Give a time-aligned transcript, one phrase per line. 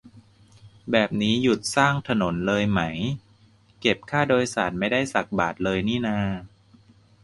[0.91, 2.79] แบบนี้หยุดสร้างถนนเลยไหม
[3.81, 6.17] เก็บค่าโดยสารไม่ได้สักบาทเลยนี่นา